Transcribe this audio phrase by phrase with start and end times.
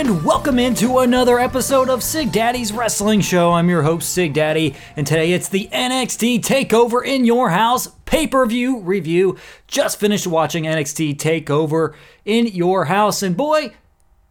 [0.00, 3.52] and welcome into another episode of Sig Daddy's Wrestling Show.
[3.52, 8.26] I'm your host, Sig Daddy, and today it's the NXT TakeOver in Your House pay
[8.26, 9.36] per view review.
[9.66, 11.92] Just finished watching NXT TakeOver
[12.24, 13.74] in Your House, and boy,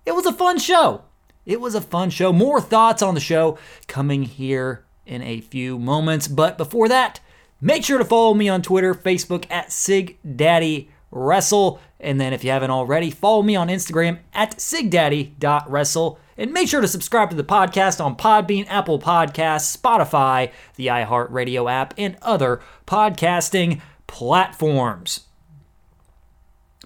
[0.08, 1.04] it was a fun show.
[1.45, 2.34] It was a fun show.
[2.34, 7.20] More thoughts on the show coming here in a few moments, but before that,
[7.62, 11.80] make sure to follow me on Twitter, Facebook at Sig Daddy Wrestle.
[11.99, 16.20] And then if you haven't already, follow me on Instagram at sigdaddy.wrestle.
[16.38, 21.70] And make sure to subscribe to the podcast on Podbean, Apple Podcasts, Spotify, the iHeartRadio
[21.70, 25.26] app, and other podcasting platforms.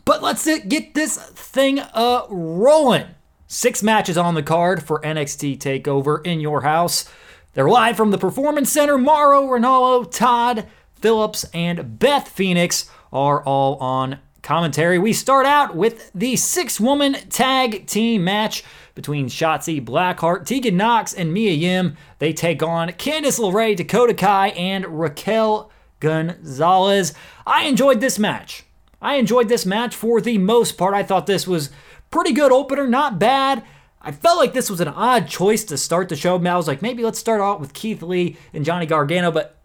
[0.06, 3.06] But let's get this thing uh, rolling.
[3.48, 7.08] Six matches on the card for NXT TakeOver in your house.
[7.54, 8.98] They're live from the Performance Center.
[8.98, 15.00] Mauro Ranallo, Todd Phillips, and Beth Phoenix are all on commentary.
[15.00, 18.64] We start out with the six woman tag team match
[18.94, 21.98] between Shotzi Blackheart, Tegan Nox, and Mia Yim.
[22.20, 27.14] They take on Candice LeRae, Dakota Kai, and Raquel Gonzalez.
[27.48, 28.66] I enjoyed this match.
[29.02, 30.94] I enjoyed this match for the most part.
[30.94, 31.72] I thought this was
[32.12, 33.64] pretty good opener, not bad.
[34.02, 36.38] I felt like this was an odd choice to start the show.
[36.38, 39.58] I was like, maybe let's start out with Keith Lee and Johnny Gargano, but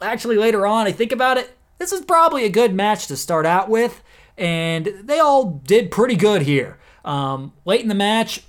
[0.00, 3.46] actually later on, I think about it, this is probably a good match to start
[3.46, 4.02] out with,
[4.38, 6.78] and they all did pretty good here.
[7.04, 8.42] Um, late in the match,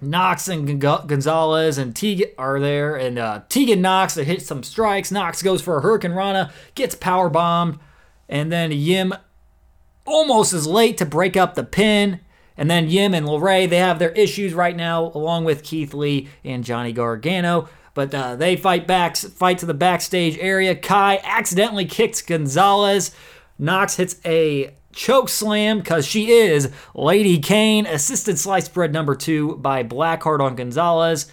[0.00, 5.10] Nox and Gonzalez and Tegan are there, and uh, Tegan Nox hits some strikes.
[5.10, 7.78] Nox goes for a hurricanrana, gets power bombed,
[8.28, 9.14] and then Yim
[10.04, 12.20] almost is late to break up the pin.
[12.56, 16.28] And then Yim and LeRae, they have their issues right now, along with Keith Lee
[16.42, 17.68] and Johnny Gargano.
[17.94, 20.74] But uh, they fight back, fight to the backstage area.
[20.74, 23.12] Kai accidentally kicks Gonzalez.
[23.60, 27.86] Knox hits a choke slam because she is Lady Kane.
[27.86, 31.30] Assisted slice bread number two by Blackheart on Gonzalez.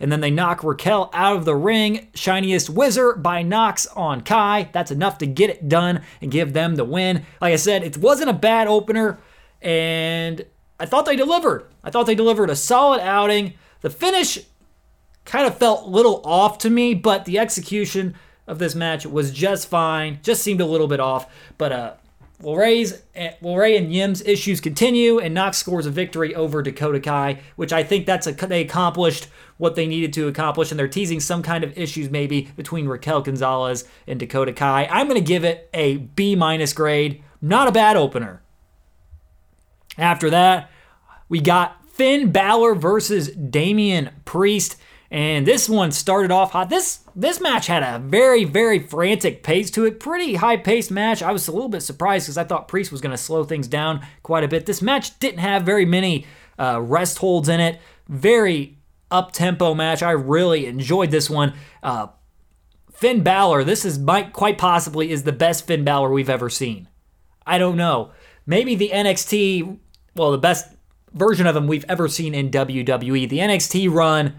[0.00, 2.08] And then they knock Raquel out of the ring.
[2.14, 4.70] Shiniest Wizard by Nox on Kai.
[4.72, 7.26] That's enough to get it done and give them the win.
[7.40, 9.18] Like I said, it wasn't a bad opener,
[9.60, 10.46] and
[10.78, 11.66] I thought they delivered.
[11.82, 13.54] I thought they delivered a solid outing.
[13.80, 14.38] The finish
[15.24, 18.14] kind of felt a little off to me, but the execution
[18.46, 20.20] of this match was just fine.
[20.22, 21.28] Just seemed a little bit off.
[21.58, 21.92] But uh,
[22.42, 23.02] LeRae's,
[23.42, 27.82] LeRae and Yim's issues continue, and Nox scores a victory over Dakota Kai, which I
[27.82, 29.26] think that's a they accomplished
[29.56, 33.22] what they needed to accomplish, and they're teasing some kind of issues maybe between Raquel
[33.22, 34.86] Gonzalez and Dakota Kai.
[34.86, 37.22] I'm going to give it a B minus grade.
[37.42, 38.40] Not a bad opener.
[39.96, 40.70] After that,
[41.28, 44.76] we got Finn Balor versus Damian Priest.
[45.10, 46.68] And this one started off hot.
[46.68, 50.00] This this match had a very very frantic pace to it.
[50.00, 51.22] Pretty high paced match.
[51.22, 53.68] I was a little bit surprised because I thought Priest was going to slow things
[53.68, 54.66] down quite a bit.
[54.66, 56.26] This match didn't have very many
[56.58, 57.80] uh, rest holds in it.
[58.08, 58.76] Very
[59.10, 60.02] up tempo match.
[60.02, 61.54] I really enjoyed this one.
[61.82, 62.08] Uh,
[62.92, 63.64] Finn Balor.
[63.64, 66.88] This is might quite possibly is the best Finn Balor we've ever seen.
[67.46, 68.12] I don't know.
[68.44, 69.78] Maybe the NXT.
[70.14, 70.74] Well, the best
[71.14, 73.28] version of him we've ever seen in WWE.
[73.28, 74.34] The NXT run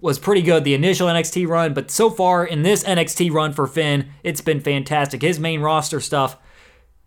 [0.00, 3.66] was pretty good, the initial NXT run, but so far in this NXT run for
[3.66, 5.22] Finn, it's been fantastic.
[5.22, 6.36] His main roster stuff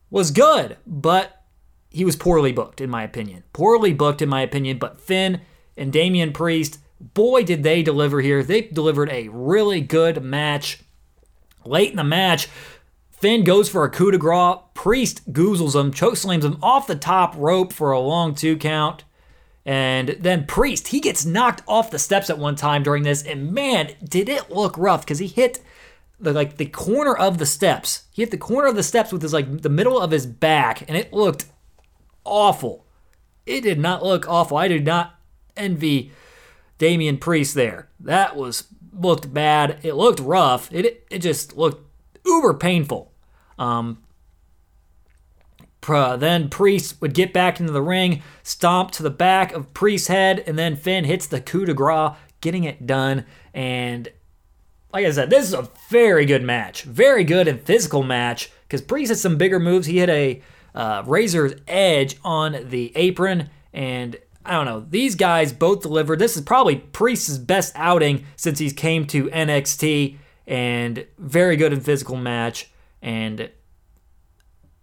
[0.10, 1.44] was good, but
[1.90, 3.44] he was poorly booked, in my opinion.
[3.54, 5.42] Poorly booked, in my opinion, but Finn
[5.78, 8.44] and Damian Priest, boy, did they deliver here.
[8.44, 10.80] They delivered a really good match.
[11.64, 12.48] Late in the match,
[13.10, 14.58] Finn goes for a coup de grace.
[14.74, 19.04] Priest goozles him, chokeslams him off the top rope for a long two count.
[19.66, 23.54] And then Priest, he gets knocked off the steps at one time during this, and
[23.54, 25.62] man, did it look rough because he hit
[26.20, 28.04] the like the corner of the steps.
[28.12, 30.88] He hit the corner of the steps with his like the middle of his back,
[30.88, 31.46] and it looked
[32.24, 32.86] awful.
[33.46, 34.58] It did not look awful.
[34.58, 35.16] I did not
[35.58, 36.12] envy
[36.78, 37.90] Damian Priest there.
[38.00, 39.80] That was looked bad.
[39.84, 40.72] It looked rough.
[40.74, 41.86] It it just looked
[42.26, 43.12] uber painful.
[43.60, 44.02] Um,
[45.82, 50.44] then Priest would get back into the ring, stomp to the back of Priest's head,
[50.46, 53.26] and then Finn hits the coup de grace, getting it done.
[53.54, 54.10] And
[54.94, 56.84] like I said, this is a very good match.
[56.84, 59.88] Very good and physical match because Priest had some bigger moves.
[59.88, 60.42] He had a
[60.76, 64.86] uh, razor's edge on the apron, and I don't know.
[64.90, 66.20] These guys both delivered.
[66.20, 70.18] This is probably Priest's best outing since he came to NXT,
[70.48, 72.70] and very good and physical match.
[73.02, 73.50] And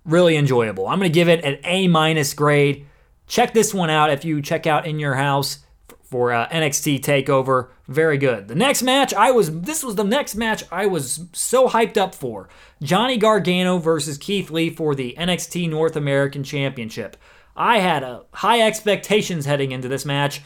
[0.08, 0.88] really enjoyable.
[0.88, 2.86] I'm going to give it an A minus grade.
[3.26, 5.58] Check this one out if you check out in your house
[6.02, 7.68] for uh, NXT Takeover.
[7.86, 8.48] Very good.
[8.48, 12.14] The next match, I was this was the next match I was so hyped up
[12.14, 12.48] for.
[12.82, 17.16] Johnny Gargano versus Keith Lee for the NXT North American Championship.
[17.54, 20.42] I had a high expectations heading into this match,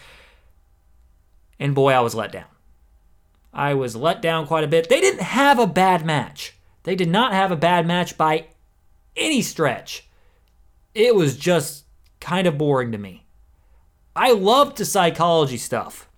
[1.60, 2.46] and boy, I was let down.
[3.52, 4.88] I was let down quite a bit.
[4.88, 6.56] They didn't have a bad match.
[6.84, 8.46] They did not have a bad match by
[9.16, 10.08] any stretch.
[10.94, 11.84] It was just
[12.20, 13.26] kind of boring to me.
[14.14, 16.08] I loved the psychology stuff.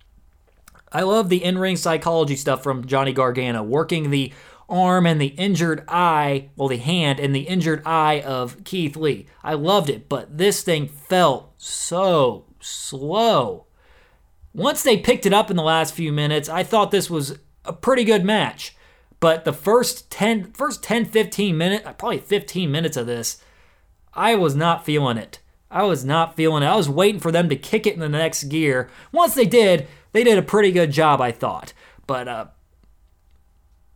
[0.91, 4.33] I love the in ring psychology stuff from Johnny Gargano, working the
[4.69, 9.27] arm and the injured eye, well, the hand and the injured eye of Keith Lee.
[9.43, 13.65] I loved it, but this thing felt so slow.
[14.53, 17.73] Once they picked it up in the last few minutes, I thought this was a
[17.73, 18.75] pretty good match.
[19.19, 23.41] But the first 10 first 10 15 minutes, probably 15 minutes of this,
[24.13, 25.39] I was not feeling it.
[25.71, 26.67] I was not feeling it.
[26.67, 28.89] I was waiting for them to kick it in the next gear.
[29.11, 31.73] Once they did, they did a pretty good job, I thought.
[32.07, 32.45] But uh,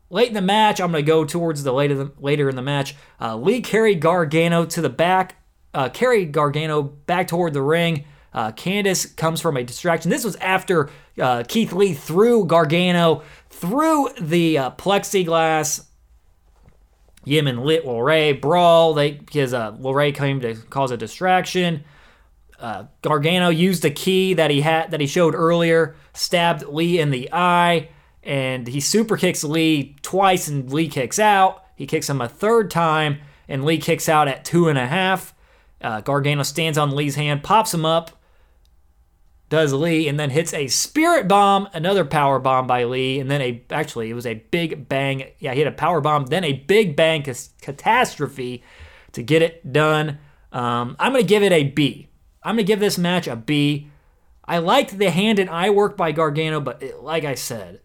[0.09, 2.95] late in the match, I'm going to go towards the later later in the match.
[3.21, 5.35] Uh, Lee carried Gargano to the back,
[5.73, 8.05] uh, carried Gargano back toward the ring.
[8.33, 10.11] Uh, Candice comes from a distraction.
[10.11, 10.89] This was after
[11.19, 15.85] uh, Keith Lee threw Gargano through the uh, plexiglass.
[17.25, 18.93] Yim and Lit LeRae brawl.
[18.93, 21.83] They because uh, LeRae came to cause a distraction.
[22.59, 27.09] Uh, Gargano used the key that he had that he showed earlier, stabbed Lee in
[27.09, 27.89] the eye,
[28.23, 31.63] and he super kicks Lee twice, and Lee kicks out.
[31.75, 35.33] He kicks him a third time, and Lee kicks out at two and a half.
[35.81, 38.11] Uh, Gargano stands on Lee's hand, pops him up,
[39.49, 43.41] does Lee, and then hits a spirit bomb, another power bomb by Lee, and then
[43.41, 45.31] a actually it was a big bang.
[45.39, 48.63] Yeah, he hit a power bomb, then a big bang catastrophe
[49.13, 50.19] to get it done.
[50.51, 52.07] Um, I'm gonna give it a B.
[52.43, 53.89] I'm gonna give this match a B.
[54.45, 57.81] I liked the hand and eye work by Gargano, but it, like I said,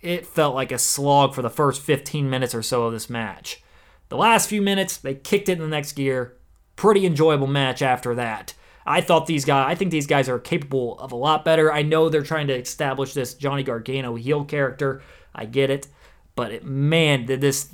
[0.00, 3.62] it felt like a slog for the first 15 minutes or so of this match.
[4.08, 6.36] The last few minutes, they kicked it in the next gear.
[6.74, 8.54] Pretty enjoyable match after that.
[8.84, 11.72] I thought these guys, I think these guys are capable of a lot better.
[11.72, 15.02] I know they're trying to establish this Johnny Gargano heel character.
[15.34, 15.86] I get it.
[16.34, 17.70] But it, man, did this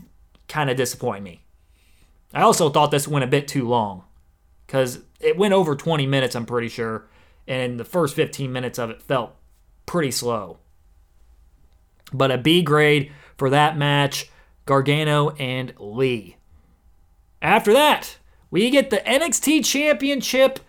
[0.49, 1.45] kind of disappoint me.
[2.35, 4.05] I also thought this went a bit too long
[4.67, 7.09] because it went over 20 minutes, I'm pretty sure.
[7.47, 9.35] And the first 15 minutes of it felt
[9.87, 10.59] pretty slow.
[12.13, 14.31] But a B grade for that match
[14.67, 16.37] Gargano and Lee.
[17.41, 18.19] After that,
[18.51, 20.61] we get the NXT Championship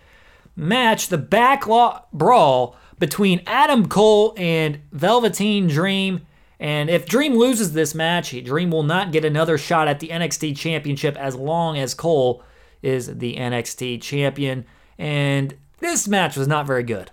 [0.59, 6.25] match the backlot brawl between Adam Cole and Velveteen Dream.
[6.59, 10.57] And if Dream loses this match, Dream will not get another shot at the NXT
[10.57, 12.43] Championship as long as Cole
[12.81, 14.65] is the NXT Champion.
[14.97, 17.11] And this match was not very good.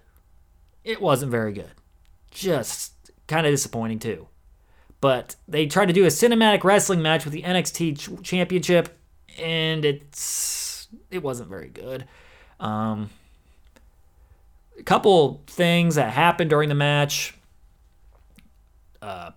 [0.82, 1.70] It wasn't very good.
[2.32, 2.92] Just
[3.28, 4.26] kind of disappointing, too.
[5.00, 8.98] But they tried to do a cinematic wrestling match with the NXT Championship,
[9.38, 12.06] and it's it wasn't very good.
[12.58, 13.10] Um,
[14.78, 17.34] a couple things that happened during the match.
[19.00, 19.30] Uh,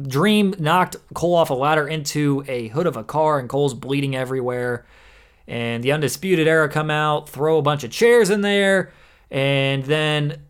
[0.00, 4.14] Dream knocked Cole off a ladder into a hood of a car, and Cole's bleeding
[4.14, 4.86] everywhere.
[5.46, 8.92] And the Undisputed Era come out, throw a bunch of chairs in there,
[9.30, 10.42] and then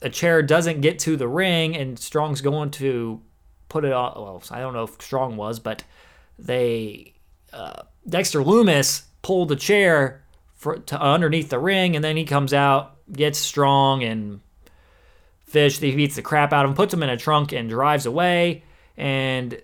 [0.00, 3.20] a chair doesn't get to the ring, and Strong's going to
[3.68, 4.12] put it on.
[4.14, 5.84] Well, I don't know if Strong was, but
[6.38, 7.14] they
[7.52, 10.22] uh, Dexter Lumis pulled the chair
[10.54, 14.40] for, to underneath the ring, and then he comes out gets strong and
[15.48, 15.78] Fish.
[15.78, 18.64] He beats the crap out of him, puts him in a trunk, and drives away.
[18.98, 19.60] And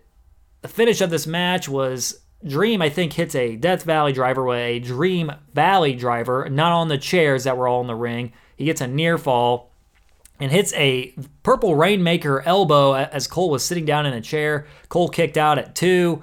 [0.62, 4.58] the finish of this match was Dream, I think, hits a Death Valley driver with
[4.58, 8.32] a Dream Valley driver, not on the chairs that were all in the ring.
[8.56, 9.70] He gets a near fall
[10.40, 14.66] and hits a Purple Rainmaker elbow as Cole was sitting down in a chair.
[14.88, 16.22] Cole kicked out at two.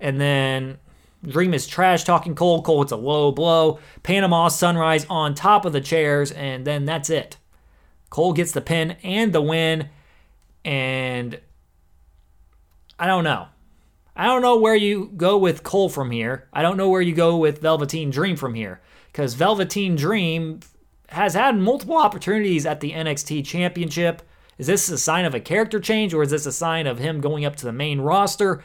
[0.00, 0.78] And then
[1.26, 2.62] Dream is trash talking Cole.
[2.62, 3.78] Cole hits a low blow.
[4.02, 7.36] Panama Sunrise on top of the chairs, and then that's it.
[8.10, 9.88] Cole gets the pin and the win.
[10.64, 11.40] And
[12.98, 13.48] I don't know.
[14.14, 16.48] I don't know where you go with Cole from here.
[16.52, 18.80] I don't know where you go with Velveteen Dream from here.
[19.10, 20.60] Because Velveteen Dream
[21.08, 24.22] has had multiple opportunities at the NXT Championship.
[24.58, 27.20] Is this a sign of a character change or is this a sign of him
[27.20, 28.62] going up to the main roster?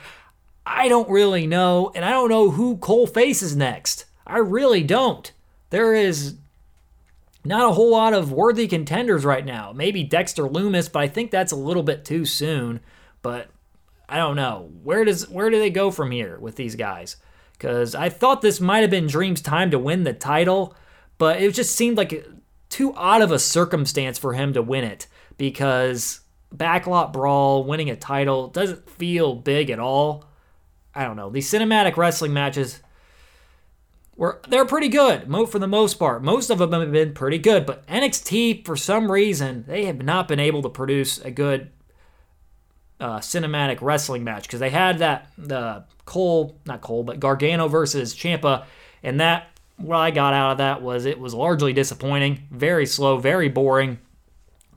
[0.69, 4.05] I don't really know, and I don't know who Cole faces next.
[4.25, 5.31] I really don't.
[5.69, 6.35] There is
[7.45, 9.71] not a whole lot of worthy contenders right now.
[9.73, 12.81] Maybe Dexter Lumis, but I think that's a little bit too soon.
[13.21, 13.47] But
[14.09, 14.69] I don't know.
[14.83, 17.15] Where does where do they go from here with these guys?
[17.53, 20.75] Because I thought this might have been Dream's time to win the title,
[21.17, 22.27] but it just seemed like
[22.69, 25.07] too odd of a circumstance for him to win it
[25.37, 26.19] because
[26.53, 30.26] backlot brawl, winning a title doesn't feel big at all.
[30.97, 31.29] I don't know.
[31.29, 32.81] These cinematic wrestling matches,
[34.15, 36.23] were they're pretty good for the most part.
[36.23, 40.27] Most of them have been pretty good, but NXT for some reason they have not
[40.27, 41.69] been able to produce a good
[42.99, 48.15] uh, cinematic wrestling match because they had that the Cole not Cole but Gargano versus
[48.15, 48.65] Ciampa,
[49.03, 53.19] and that what I got out of that was it was largely disappointing, very slow,
[53.19, 53.99] very boring.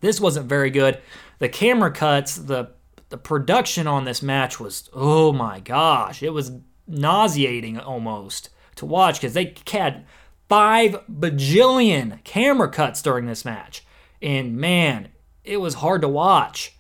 [0.03, 1.01] This wasn't very good.
[1.39, 2.73] The camera cuts, the
[3.11, 6.53] the production on this match was oh my gosh, it was
[6.87, 10.07] nauseating almost to watch because they had
[10.49, 13.85] five bajillion camera cuts during this match.
[14.23, 15.09] And man,
[15.45, 16.77] it was hard to watch.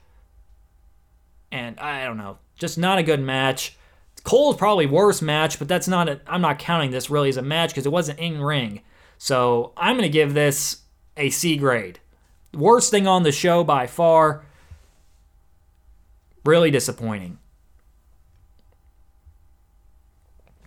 [1.52, 3.76] And I don't know, just not a good match.
[4.22, 7.42] Cole's probably worst match, but that's not a, I'm not counting this really as a
[7.42, 8.82] match because it wasn't in ring.
[9.18, 10.82] So I'm going to give this
[11.16, 12.00] a C grade.
[12.52, 14.44] Worst thing on the show by far.
[16.44, 17.38] Really disappointing.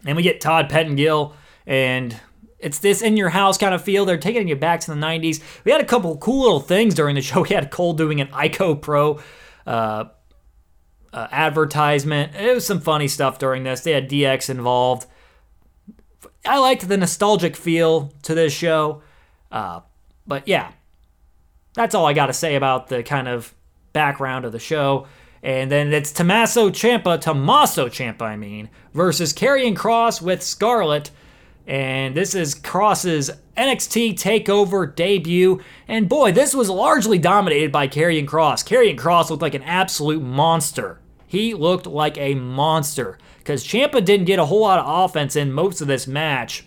[0.06, 1.34] And we get Todd Pettengill,
[1.66, 2.20] and
[2.60, 4.06] it's this in your house kind of feel.
[4.06, 5.42] They're taking you back to the 90s.
[5.64, 7.44] We had a couple cool little things during the show.
[7.50, 9.20] We had Cole doing an Ico Pro
[9.68, 10.06] uh,
[11.12, 12.36] uh, advertisement.
[12.36, 13.82] It was some funny stuff during this.
[13.82, 15.08] They had DX involved.
[16.46, 19.02] I liked the nostalgic feel to this show.
[19.52, 19.82] Uh,
[20.26, 20.72] but yeah,
[21.74, 23.54] that's all I got to say about the kind of
[23.94, 25.08] background of the show.
[25.44, 31.12] And then it's Tommaso Ciampa, Tommaso Ciampa, I mean, versus Karrion Kross with Scarlett.
[31.68, 35.62] And this is Kross's NXT TakeOver debut.
[35.86, 38.66] And boy, this was largely dominated by Karrion Kross.
[38.66, 41.00] Karrion Kross looked like an absolute monster.
[41.28, 45.52] He looked like a monster because Ciampa didn't get a whole lot of offense in
[45.52, 46.66] most of this match.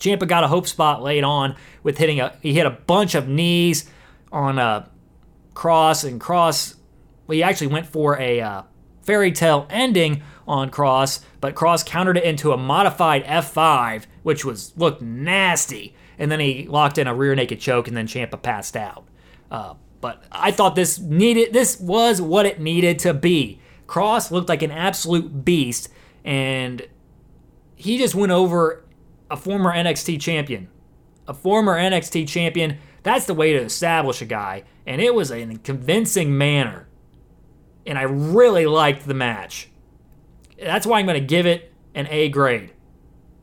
[0.00, 3.28] Ciampa got a hope spot late on with hitting a he hit a bunch of
[3.28, 3.88] knees
[4.32, 6.74] on uh, a Kross and well,
[7.32, 8.62] he actually went for a uh,
[9.02, 14.72] fairy tale ending on Kross, but Kross countered it into a modified F5, which was
[14.76, 15.94] looked nasty.
[16.18, 19.06] And then he locked in a rear naked choke, and then Ciampa passed out.
[19.50, 23.60] Uh, but I thought this needed this was what it needed to be.
[23.86, 25.88] Kross looked like an absolute beast,
[26.24, 26.86] and
[27.74, 28.84] he just went over
[29.30, 30.68] a former NXT champion.
[31.26, 32.78] A former NXT champion.
[33.02, 36.86] That's the way to establish a guy, and it was in a convincing manner
[37.86, 39.68] and I really liked the match.
[40.60, 42.72] That's why I'm going to give it an A grade.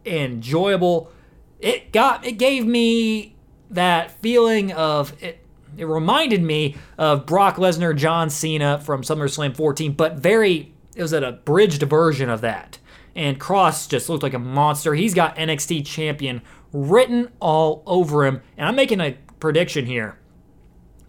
[0.05, 1.11] Enjoyable.
[1.59, 3.35] It got it gave me
[3.69, 5.45] that feeling of it
[5.77, 11.13] it reminded me of Brock Lesnar, John Cena from SummerSlam 14, but very it was
[11.13, 12.77] a bridged version of that.
[13.15, 14.93] And Kross just looked like a monster.
[14.93, 16.41] He's got NXT champion
[16.73, 18.41] written all over him.
[18.57, 20.17] And I'm making a prediction here.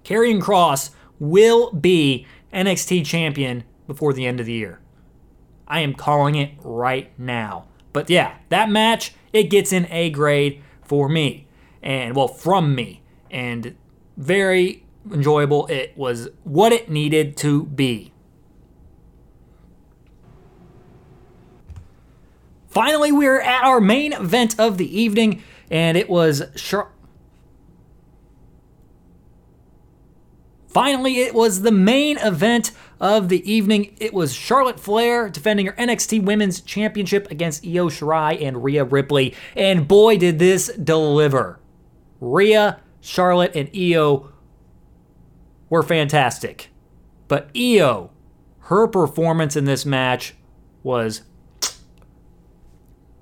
[0.04, 4.80] Karrion Kross will be NXT champion before the end of the year.
[5.66, 7.66] I am calling it right now.
[7.92, 11.46] But yeah, that match, it gets an A grade for me.
[11.82, 13.02] And well, from me.
[13.30, 13.76] And
[14.16, 15.66] very enjoyable.
[15.66, 18.12] It was what it needed to be.
[22.68, 26.91] Finally, we're at our main event of the evening, and it was Char-
[30.72, 33.94] Finally, it was the main event of the evening.
[34.00, 39.34] It was Charlotte Flair defending her NXT Women's Championship against Io Shirai and Rhea Ripley.
[39.54, 41.60] And boy, did this deliver.
[42.20, 44.32] Rhea, Charlotte, and Io
[45.68, 46.70] were fantastic.
[47.28, 48.10] But Io,
[48.60, 50.34] her performance in this match
[50.82, 51.22] was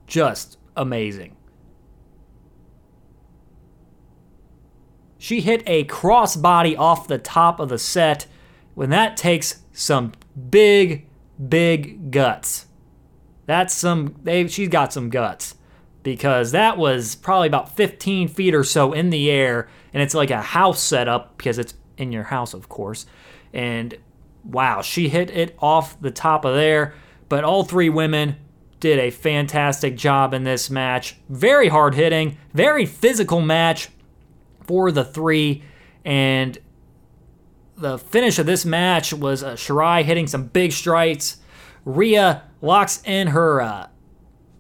[0.07, 1.37] just amazing.
[5.23, 8.27] She hit a crossbody off the top of the set
[8.73, 10.13] when that takes some
[10.49, 11.07] big,
[11.47, 12.65] big guts.
[13.45, 15.57] That's some, they, she's got some guts
[16.03, 20.31] because that was probably about 15 feet or so in the air and it's like
[20.31, 23.05] a house setup because it's in your house, of course.
[23.53, 23.99] And
[24.43, 26.95] wow, she hit it off the top of there.
[27.29, 28.37] But all three women
[28.81, 31.17] did a fantastic job in this match.
[31.29, 33.91] Very hard hitting, very physical match
[34.71, 35.65] for the three.
[36.05, 36.57] And
[37.77, 41.39] the finish of this match was uh, Shirai hitting some big strikes.
[41.85, 43.89] Rhea locks in her uh,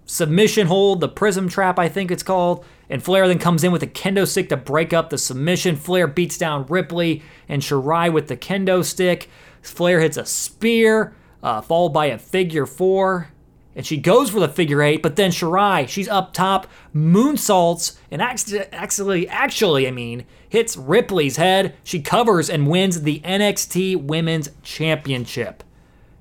[0.06, 2.64] submission hold, the prism trap, I think it's called.
[2.88, 5.76] And Flair then comes in with a kendo stick to break up the submission.
[5.76, 9.30] Flair beats down Ripley and Shirai with the kendo stick.
[9.62, 13.30] Flair hits a spear, uh, followed by a figure four
[13.80, 18.20] and she goes for the figure eight, but then Shirai, she's up top, moonsaults, and
[18.20, 21.74] actually, actually, I mean, hits Ripley's head.
[21.82, 25.64] She covers and wins the NXT Women's Championship.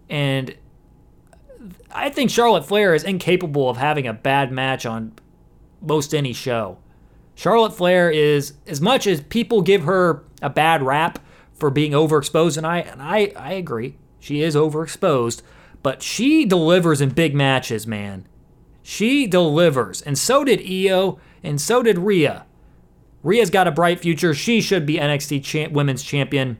[0.10, 0.56] And
[1.92, 5.12] I think Charlotte Flair is incapable of having a bad match on
[5.82, 6.78] most any show.
[7.36, 11.20] Charlotte Flair is as much as people give her a bad rap
[11.52, 13.98] for being overexposed, and I and I, I agree.
[14.18, 15.42] She is overexposed,
[15.84, 18.28] but she delivers in big matches, man.
[18.84, 20.02] She delivers.
[20.02, 22.46] And so did Io, and so did Rhea.
[23.24, 24.34] Rhea's got a bright future.
[24.34, 26.58] She should be NXT champ, women's champion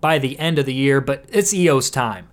[0.00, 2.28] by the end of the year, but it's Io's time.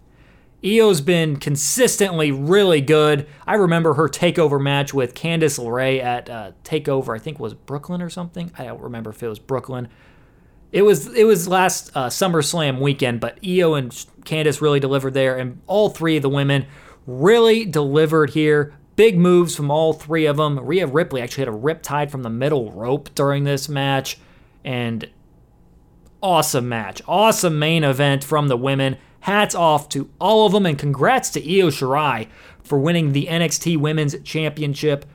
[0.63, 3.27] Io's been consistently really good.
[3.45, 7.15] I remember her takeover match with Candice LeRae at uh, Takeover.
[7.15, 8.51] I think was Brooklyn or something.
[8.57, 9.89] I don't remember if it was Brooklyn.
[10.71, 13.91] It was it was last uh, SummerSlam weekend, but Io and
[14.23, 16.65] Candice really delivered there, and all three of the women
[17.05, 18.73] really delivered here.
[18.95, 20.59] Big moves from all three of them.
[20.59, 24.17] Rhea Ripley actually had a Riptide from the middle rope during this match,
[24.63, 25.09] and
[26.21, 28.97] awesome match, awesome main event from the women.
[29.21, 32.27] Hats off to all of them, and congrats to Io Shirai
[32.63, 35.05] for winning the NXT Women's Championship.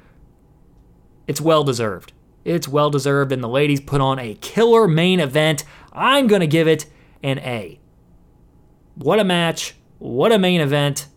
[1.26, 2.12] It's well deserved.
[2.44, 5.64] It's well deserved, and the ladies put on a killer main event.
[5.92, 6.86] I'm going to give it
[7.22, 7.78] an A.
[8.94, 9.74] What a match.
[9.98, 11.08] What a main event.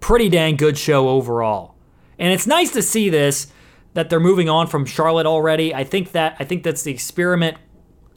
[0.00, 1.74] Pretty dang good show overall.
[2.18, 3.48] And it's nice to see this
[3.94, 5.74] that they're moving on from Charlotte already.
[5.74, 7.56] I think that I think that's the experiment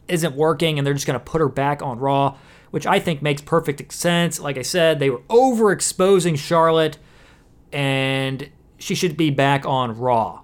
[0.08, 2.36] isn't working and they're just going to put her back on Raw
[2.70, 4.40] which I think makes perfect sense.
[4.40, 6.98] Like I said, they were overexposing Charlotte,
[7.72, 10.42] and she should be back on Raw.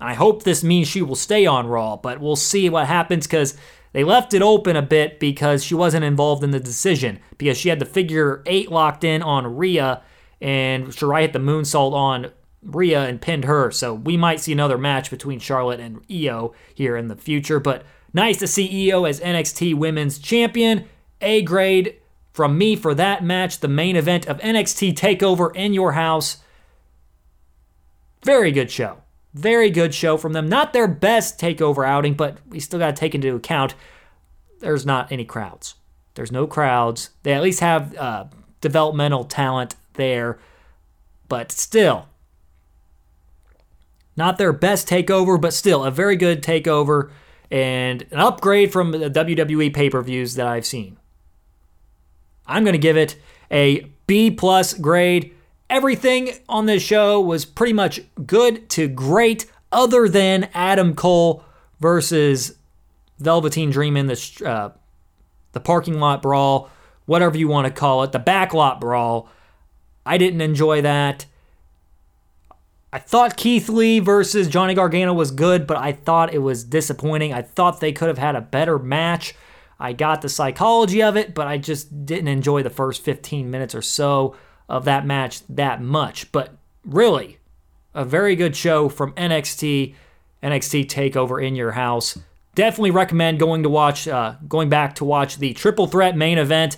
[0.00, 3.56] I hope this means she will stay on Raw, but we'll see what happens because
[3.92, 7.68] they left it open a bit because she wasn't involved in the decision because she
[7.68, 10.02] had the figure eight locked in on Rhea,
[10.40, 12.30] and Shirai hit the moonsault on
[12.62, 13.70] Rhea and pinned her.
[13.70, 17.84] So we might see another match between Charlotte and Io here in the future, but
[18.16, 20.86] Nice to see Io as NXT Women's Champion.
[21.20, 21.96] A grade
[22.32, 26.38] from me for that match, the main event of NXT TakeOver in your house.
[28.24, 29.02] Very good show.
[29.36, 30.48] Very good show from them.
[30.48, 33.74] Not their best TakeOver outing, but we still got to take into account
[34.60, 35.74] there's not any crowds.
[36.14, 37.10] There's no crowds.
[37.22, 38.24] They at least have uh,
[38.62, 40.38] developmental talent there,
[41.28, 42.08] but still,
[44.16, 47.10] not their best takeover, but still a very good takeover
[47.50, 50.96] and an upgrade from the WWE pay per views that I've seen.
[52.46, 53.16] I'm going to give it
[53.50, 55.35] a B plus grade.
[55.68, 61.44] Everything on this show was pretty much good to great, other than Adam Cole
[61.80, 62.56] versus
[63.18, 64.70] Velveteen Dream in the uh,
[65.52, 66.70] the parking lot brawl,
[67.06, 69.28] whatever you want to call it, the backlot brawl.
[70.04, 71.26] I didn't enjoy that.
[72.92, 77.32] I thought Keith Lee versus Johnny Gargano was good, but I thought it was disappointing.
[77.32, 79.34] I thought they could have had a better match.
[79.80, 83.74] I got the psychology of it, but I just didn't enjoy the first 15 minutes
[83.74, 84.36] or so
[84.68, 86.30] of that match that much.
[86.32, 87.38] But really,
[87.94, 89.94] a very good show from NXT,
[90.42, 92.18] NXT Takeover in your house.
[92.54, 96.76] Definitely recommend going to watch, uh, going back to watch the triple threat main event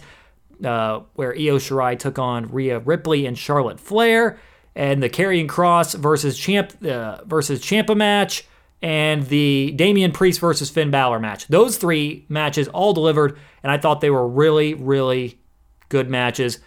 [0.65, 4.39] uh, where Io Shirai took on Rhea Ripley and Charlotte Flair
[4.75, 8.45] and the Karrion Kross versus Champ uh, versus Ciampa match,
[8.81, 11.49] and the Damian Priest versus Finn Balor match.
[11.49, 15.41] Those three matches all delivered, and I thought they were really, really
[15.89, 16.61] good matches.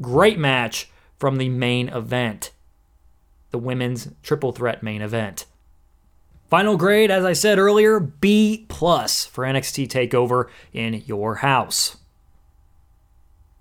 [0.00, 2.52] Great match from the main event,
[3.50, 5.46] the women's triple threat main event.
[6.48, 11.96] Final grade, as I said earlier, B plus for NXT Takeover in your house.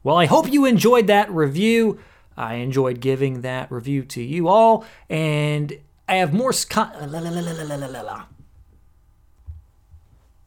[0.04, 2.00] Well, I hope you enjoyed that review.
[2.38, 5.74] I enjoyed giving that review to you all, and
[6.08, 6.52] I have more.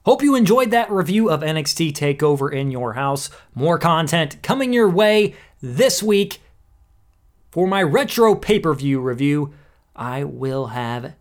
[0.05, 3.29] Hope you enjoyed that review of NXT TakeOver in your house.
[3.53, 6.41] More content coming your way this week.
[7.51, 9.53] For my retro pay per view review,
[9.95, 11.13] I will have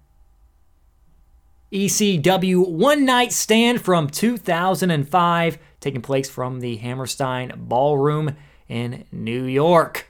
[1.72, 8.36] ECW One Night Stand from 2005, taking place from the Hammerstein Ballroom
[8.68, 10.06] in New York.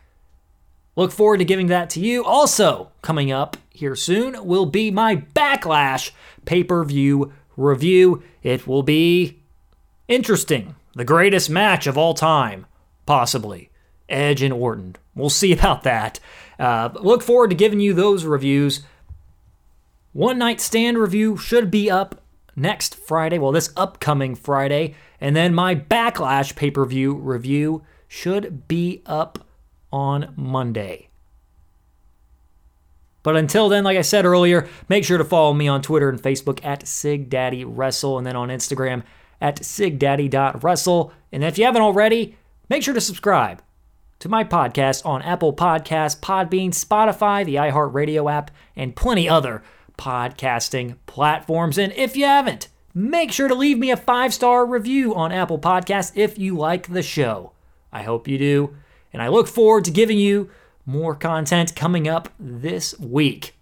[0.96, 2.24] Look forward to giving that to you.
[2.24, 6.10] Also, coming up here soon will be my Backlash
[6.44, 8.22] pay per view review.
[8.42, 9.40] It will be
[10.08, 10.74] interesting.
[10.94, 12.66] The greatest match of all time,
[13.06, 13.70] possibly.
[14.08, 14.96] Edge and Orton.
[15.14, 16.20] We'll see about that.
[16.58, 18.82] Uh, look forward to giving you those reviews.
[20.12, 22.22] One Night Stand review should be up
[22.56, 24.94] next Friday, well, this upcoming Friday.
[25.20, 29.46] And then my Backlash pay per view review should be up
[29.92, 31.08] on Monday.
[33.22, 36.22] But until then, like I said earlier, make sure to follow me on Twitter and
[36.22, 39.02] Facebook at SigDaddyWrestle and then on Instagram
[39.40, 41.12] at SigDaddy.Wrestle.
[41.32, 42.36] And if you haven't already,
[42.70, 43.62] make sure to subscribe.
[44.20, 49.62] To my podcast on Apple Podcasts, Podbean, Spotify, the iHeartRadio app, and plenty other
[49.96, 51.78] podcasting platforms.
[51.78, 55.58] And if you haven't, make sure to leave me a five star review on Apple
[55.58, 57.52] Podcasts if you like the show.
[57.92, 58.76] I hope you do.
[59.12, 60.50] And I look forward to giving you
[60.84, 63.54] more content coming up this week.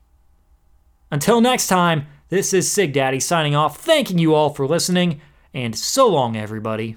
[1.11, 5.21] Until next time, this is Sig Daddy signing off, thanking you all for listening,
[5.55, 6.97] and so long, everybody.